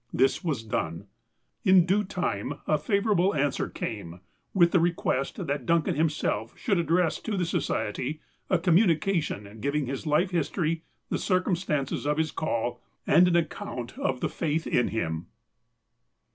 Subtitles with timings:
[0.11, 1.05] This was done.
[1.63, 4.19] In due time, a favourable answer came,
[4.51, 8.19] with the re quest that Duncan himself should address to the Society
[8.49, 14.21] a communication giving his life history, the circumstances of his call, and an account of"
[14.21, 15.27] the faith in him."